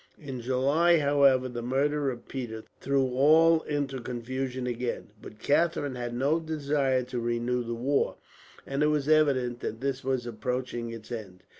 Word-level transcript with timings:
In 0.17 0.41
July, 0.41 0.97
however, 0.97 1.47
the 1.47 1.61
murder 1.61 2.09
of 2.09 2.27
Peter 2.27 2.63
threw 2.79 3.03
all 3.13 3.61
into 3.61 3.99
confusion 4.01 4.65
again; 4.65 5.11
but 5.21 5.37
Catherine 5.37 5.93
had 5.93 6.15
no 6.15 6.39
desire 6.39 7.03
to 7.03 7.19
renew 7.19 7.63
the 7.63 7.75
war, 7.75 8.15
and 8.65 8.81
it 8.81 8.87
was 8.87 9.07
evident 9.07 9.59
that 9.59 9.79
this 9.79 10.03
was 10.03 10.25
approaching 10.25 10.89
its 10.89 11.11
end. 11.11 11.43